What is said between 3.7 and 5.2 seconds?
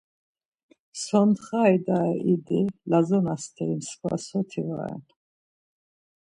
mskva soti va ren.